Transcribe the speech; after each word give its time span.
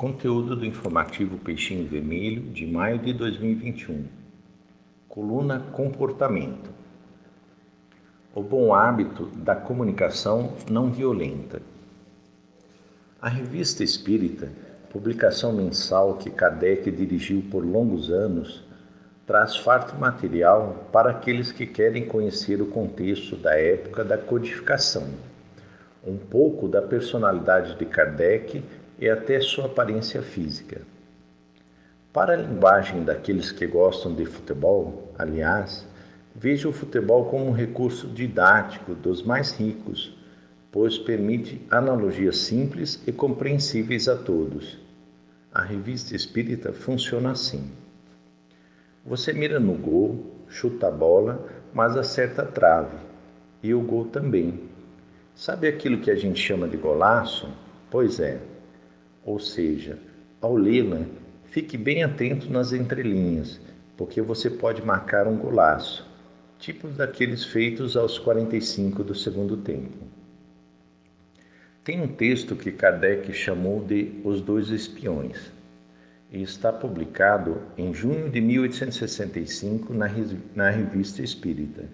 Conteúdo 0.00 0.56
do 0.56 0.64
informativo 0.64 1.36
Peixinho 1.36 1.86
Vermelho 1.86 2.40
de 2.40 2.66
maio 2.66 2.98
de 2.98 3.12
2021. 3.12 4.06
Coluna 5.06 5.60
Comportamento. 5.72 6.70
O 8.34 8.42
bom 8.42 8.72
hábito 8.72 9.26
da 9.26 9.54
comunicação 9.54 10.54
não 10.70 10.90
violenta. 10.90 11.60
A 13.20 13.28
Revista 13.28 13.84
Espírita, 13.84 14.50
publicação 14.90 15.52
mensal 15.52 16.14
que 16.14 16.30
Kardec 16.30 16.90
dirigiu 16.90 17.42
por 17.50 17.62
longos 17.62 18.10
anos, 18.10 18.64
traz 19.26 19.54
farto 19.58 19.94
material 20.00 20.88
para 20.90 21.10
aqueles 21.10 21.52
que 21.52 21.66
querem 21.66 22.06
conhecer 22.06 22.62
o 22.62 22.68
contexto 22.68 23.36
da 23.36 23.54
época 23.54 24.02
da 24.02 24.16
codificação, 24.16 25.10
um 26.02 26.16
pouco 26.16 26.68
da 26.68 26.80
personalidade 26.80 27.76
de 27.76 27.84
Kardec 27.84 28.62
e 29.00 29.08
até 29.08 29.40
sua 29.40 29.64
aparência 29.64 30.20
física. 30.20 30.82
Para 32.12 32.34
a 32.34 32.36
linguagem 32.36 33.02
daqueles 33.02 33.50
que 33.50 33.66
gostam 33.66 34.14
de 34.14 34.26
futebol, 34.26 35.10
aliás, 35.18 35.86
vejo 36.34 36.68
o 36.68 36.72
futebol 36.72 37.24
como 37.24 37.46
um 37.46 37.52
recurso 37.52 38.06
didático 38.08 38.94
dos 38.94 39.22
mais 39.22 39.52
ricos, 39.52 40.14
pois 40.70 40.98
permite 40.98 41.60
analogias 41.70 42.36
simples 42.36 43.02
e 43.06 43.12
compreensíveis 43.12 44.06
a 44.06 44.16
todos. 44.16 44.78
A 45.52 45.62
revista 45.62 46.14
espírita 46.14 46.72
funciona 46.72 47.30
assim. 47.30 47.70
Você 49.04 49.32
mira 49.32 49.58
no 49.58 49.74
gol, 49.74 50.44
chuta 50.46 50.88
a 50.88 50.90
bola, 50.90 51.48
mas 51.72 51.96
acerta 51.96 52.42
a 52.42 52.46
trave, 52.46 52.98
e 53.62 53.72
o 53.72 53.80
gol 53.80 54.04
também. 54.06 54.68
Sabe 55.34 55.68
aquilo 55.68 56.00
que 56.00 56.10
a 56.10 56.16
gente 56.16 56.38
chama 56.38 56.68
de 56.68 56.76
golaço? 56.76 57.48
Pois 57.90 58.20
é, 58.20 58.40
ou 59.24 59.38
seja, 59.38 59.98
ao 60.40 60.56
lê-la, 60.56 61.04
fique 61.44 61.76
bem 61.76 62.02
atento 62.02 62.50
nas 62.50 62.72
entrelinhas, 62.72 63.60
porque 63.96 64.22
você 64.22 64.48
pode 64.48 64.82
marcar 64.82 65.26
um 65.26 65.36
golaço, 65.36 66.08
tipo 66.58 66.88
daqueles 66.88 67.44
feitos 67.44 67.96
aos 67.96 68.18
45 68.18 69.04
do 69.04 69.14
segundo 69.14 69.56
tempo. 69.56 69.98
Tem 71.82 72.00
um 72.00 72.08
texto 72.08 72.54
que 72.54 72.70
Kardec 72.70 73.32
chamou 73.32 73.82
de 73.84 74.20
Os 74.22 74.40
Dois 74.40 74.70
Espiões 74.70 75.50
e 76.30 76.42
está 76.42 76.72
publicado 76.72 77.60
em 77.76 77.92
junho 77.92 78.30
de 78.30 78.40
1865 78.40 79.92
na, 79.92 80.06
na 80.54 80.70
Revista 80.70 81.22
Espírita. 81.22 81.84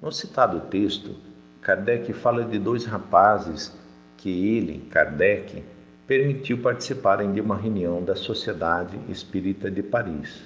No 0.00 0.10
citado 0.10 0.60
texto, 0.68 1.14
Kardec 1.60 2.12
fala 2.12 2.44
de 2.44 2.58
dois 2.58 2.84
rapazes 2.84 3.76
que 4.16 4.56
ele, 4.56 4.86
Kardec, 4.90 5.62
permitiu 6.06 6.58
participarem 6.58 7.32
de 7.32 7.40
uma 7.40 7.56
reunião 7.56 8.02
da 8.02 8.14
Sociedade 8.14 8.98
Espírita 9.08 9.70
de 9.70 9.82
Paris. 9.82 10.42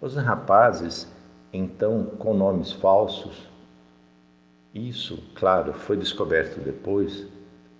Os 0.00 0.14
rapazes, 0.14 1.08
então 1.52 2.04
com 2.18 2.34
nomes 2.34 2.72
falsos, 2.72 3.48
isso, 4.74 5.22
claro, 5.34 5.72
foi 5.72 5.96
descoberto 5.96 6.60
depois, 6.60 7.26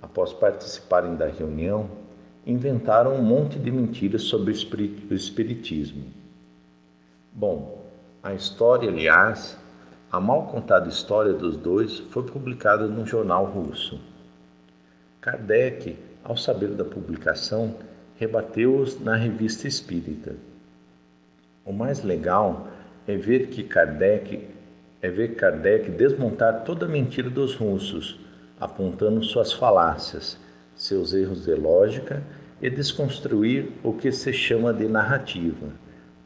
após 0.01 0.33
participarem 0.33 1.15
da 1.15 1.27
reunião, 1.27 1.91
inventaram 2.47 3.15
um 3.15 3.23
monte 3.23 3.59
de 3.59 3.71
mentiras 3.71 4.23
sobre 4.23 4.51
o 4.51 5.15
Espiritismo. 5.15 6.05
Bom, 7.31 7.85
a 8.23 8.33
história, 8.33 8.89
aliás, 8.89 9.59
a 10.11 10.19
mal 10.19 10.47
contada 10.47 10.89
história 10.89 11.35
dos 11.35 11.57
dois 11.57 11.99
foi 11.99 12.23
publicada 12.23 12.87
num 12.87 13.05
jornal 13.05 13.45
russo. 13.45 14.01
Kardec 15.21 15.99
ao 16.27 16.37
saber 16.37 16.71
da 16.71 16.85
publicação, 16.85 17.77
rebateu-os 18.17 19.01
na 19.01 19.15
Revista 19.15 19.69
Espírita. 19.69 20.35
O 21.65 21.73
mais 21.73 22.03
legal 22.03 22.67
é 23.07 23.17
ver 23.17 23.47
que 23.47 23.63
Kardec 23.63 24.49
é 25.01 25.09
ver 25.09 25.37
Kardec 25.37 25.89
desmontar 25.91 26.65
toda 26.65 26.87
a 26.87 26.89
mentira 26.89 27.31
dos 27.31 27.55
russos, 27.55 28.19
apontando 28.59 29.23
suas 29.23 29.53
falácias, 29.53 30.37
seus 30.75 31.15
erros 31.15 31.45
de 31.45 31.55
lógica 31.55 32.21
e 32.61 32.69
desconstruir 32.69 33.71
o 33.85 33.93
que 33.93 34.11
se 34.11 34.33
chama 34.33 34.75
de 34.75 34.89
narrativa, 34.89 35.69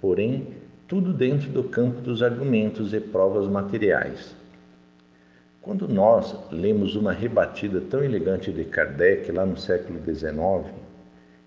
porém, 0.00 0.48
tudo 0.88 1.12
dentro 1.12 1.50
do 1.50 1.64
campo 1.64 2.00
dos 2.00 2.22
argumentos 2.22 2.94
e 2.94 3.00
provas 3.00 3.46
materiais. 3.46 4.34
Quando 5.62 5.86
nós 5.86 6.34
lemos 6.50 6.96
uma 6.96 7.12
rebatida 7.12 7.82
tão 7.82 8.02
elegante 8.02 8.50
de 8.50 8.64
Kardec 8.64 9.30
lá 9.30 9.44
no 9.44 9.58
século 9.58 10.00
XIX 10.02 10.72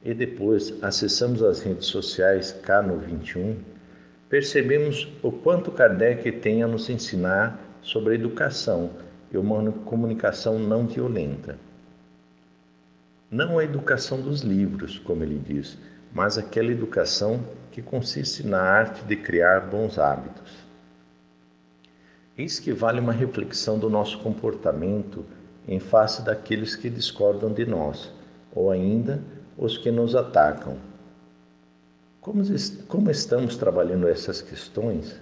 e 0.03 0.13
depois 0.13 0.71
acessamos 0.83 1.41
as 1.41 1.61
redes 1.61 1.87
sociais 1.87 2.51
cá 2.51 2.79
no 2.83 2.99
21, 2.99 3.57
percebemos 4.29 5.11
o 5.23 5.31
quanto 5.31 5.71
Kardec 5.71 6.31
tem 6.31 6.61
a 6.61 6.67
nos 6.67 6.91
ensinar 6.91 7.59
sobre 7.81 8.11
a 8.11 8.15
educação 8.15 8.91
e 9.31 9.37
uma 9.37 9.71
comunicação 9.71 10.59
não 10.59 10.85
violenta. 10.85 11.57
Não 13.31 13.57
a 13.57 13.63
educação 13.63 14.21
dos 14.21 14.41
livros, 14.41 14.99
como 14.99 15.23
ele 15.23 15.41
diz, 15.43 15.75
mas 16.13 16.37
aquela 16.37 16.71
educação 16.71 17.43
que 17.71 17.81
consiste 17.81 18.45
na 18.45 18.61
arte 18.61 19.03
de 19.05 19.15
criar 19.15 19.61
bons 19.61 19.97
hábitos. 19.97 20.62
Eis 22.35 22.59
que 22.59 22.73
vale 22.73 22.99
uma 22.99 23.13
reflexão 23.13 23.77
do 23.77 23.91
nosso 23.91 24.17
comportamento 24.19 25.23
em 25.67 25.79
face 25.79 26.23
daqueles 26.23 26.75
que 26.75 26.89
discordam 26.89 27.53
de 27.53 27.63
nós, 27.63 28.11
ou 28.55 28.71
ainda 28.71 29.21
os 29.55 29.77
que 29.77 29.91
nos 29.91 30.15
atacam. 30.15 30.77
Como, 32.19 32.41
como 32.87 33.11
estamos 33.11 33.55
trabalhando 33.55 34.07
essas 34.07 34.41
questões? 34.41 35.21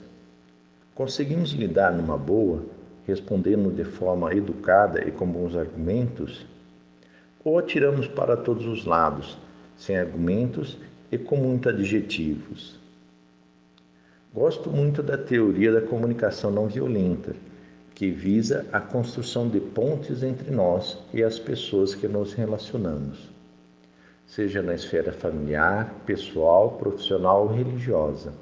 Conseguimos 0.96 1.52
lidar 1.52 1.92
numa 1.92 2.18
boa, 2.18 2.64
respondendo 3.06 3.76
de 3.76 3.84
forma 3.84 4.34
educada 4.34 5.06
e 5.06 5.12
com 5.12 5.28
bons 5.28 5.54
argumentos? 5.56 6.46
Ou 7.44 7.60
atiramos 7.60 8.08
para 8.08 8.38
todos 8.38 8.66
os 8.66 8.86
lados, 8.86 9.38
sem 9.76 9.98
argumentos 9.98 10.78
e 11.12 11.18
com 11.18 11.36
muitos 11.36 11.74
adjetivos? 11.74 12.81
Gosto 14.34 14.70
muito 14.70 15.04
da 15.04 15.18
teoria 15.18 15.74
da 15.74 15.82
comunicação 15.82 16.50
não 16.50 16.66
violenta, 16.66 17.36
que 17.94 18.10
visa 18.10 18.66
a 18.72 18.80
construção 18.80 19.50
de 19.50 19.60
pontes 19.60 20.24
entre 20.24 20.50
nós 20.50 20.98
e 21.14 21.22
as 21.22 21.38
pessoas 21.38 21.94
que 21.94 22.08
nos 22.08 22.32
relacionamos, 22.32 23.30
seja 24.26 24.62
na 24.62 24.74
esfera 24.74 25.12
familiar, 25.12 25.94
pessoal, 26.06 26.78
profissional 26.78 27.42
ou 27.42 27.54
religiosa. 27.54 28.34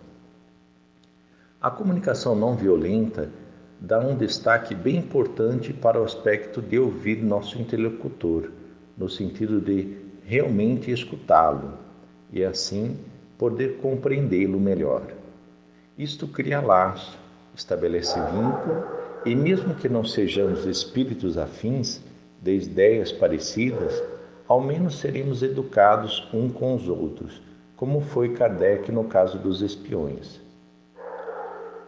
A 1.59 1.71
comunicação 1.71 2.35
não 2.35 2.55
violenta 2.55 3.27
dá 3.81 3.99
um 3.99 4.15
destaque 4.15 4.75
bem 4.75 4.97
importante 4.97 5.73
para 5.73 5.99
o 5.99 6.03
aspecto 6.03 6.61
de 6.61 6.77
ouvir 6.77 7.23
nosso 7.23 7.59
interlocutor, 7.59 8.51
no 8.95 9.09
sentido 9.09 9.59
de 9.59 9.97
realmente 10.23 10.91
escutá-lo 10.91 11.73
e 12.31 12.43
assim 12.43 12.95
poder 13.39 13.77
compreendê-lo 13.77 14.59
melhor. 14.59 15.17
Isto 15.99 16.29
cria 16.29 16.61
laço, 16.61 17.19
estabelece 17.53 18.17
vínculo 18.17 18.85
e, 19.25 19.35
mesmo 19.35 19.75
que 19.75 19.89
não 19.89 20.05
sejamos 20.05 20.65
espíritos 20.65 21.37
afins, 21.37 21.99
de 22.41 22.55
ideias 22.55 23.11
parecidas, 23.11 24.01
ao 24.47 24.61
menos 24.61 24.97
seremos 24.97 25.43
educados 25.43 26.25
um 26.33 26.47
com 26.47 26.73
os 26.73 26.87
outros, 26.87 27.41
como 27.75 27.99
foi 27.99 28.33
Kardec 28.33 28.89
no 28.93 29.03
caso 29.03 29.37
dos 29.39 29.61
espiões. 29.61 30.39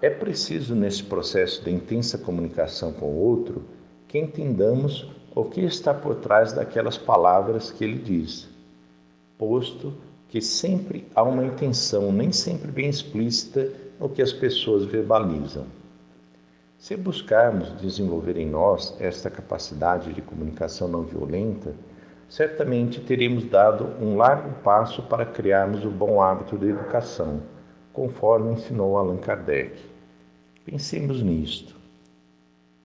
É 0.01 0.09
preciso, 0.09 0.75
nesse 0.75 1.03
processo 1.03 1.63
de 1.63 1.71
intensa 1.71 2.17
comunicação 2.17 2.91
com 2.91 3.05
o 3.05 3.17
outro, 3.17 3.63
que 4.09 4.19
entendamos 4.19 5.09
o 5.33 5.45
que 5.45 5.61
está 5.61 5.93
por 5.93 6.15
trás 6.15 6.51
daquelas 6.51 6.97
palavras 6.97 7.71
que 7.71 7.85
ele 7.85 7.99
diz, 7.99 8.49
posto 9.37 9.93
que 10.27 10.41
sempre 10.41 11.07
há 11.15 11.23
uma 11.23 11.45
intenção, 11.45 12.11
nem 12.11 12.33
sempre 12.33 12.71
bem 12.71 12.89
explícita, 12.89 13.71
no 14.01 14.09
que 14.09 14.21
as 14.21 14.33
pessoas 14.33 14.83
verbalizam. 14.83 15.65
Se 16.79 16.97
buscarmos 16.97 17.79
desenvolver 17.79 18.35
em 18.35 18.49
nós 18.49 18.97
esta 18.99 19.29
capacidade 19.29 20.11
de 20.11 20.21
comunicação 20.23 20.87
não 20.87 21.03
violenta, 21.03 21.75
certamente 22.27 22.99
teremos 22.99 23.45
dado 23.45 23.85
um 24.03 24.17
largo 24.17 24.55
passo 24.63 25.03
para 25.03 25.23
criarmos 25.23 25.85
o 25.85 25.91
bom 25.91 26.19
hábito 26.19 26.57
da 26.57 26.65
educação, 26.65 27.43
conforme 27.93 28.53
ensinou 28.53 28.97
Allan 28.97 29.17
Kardec. 29.17 29.77
Pensemos 30.65 31.21
nisto. 31.21 31.80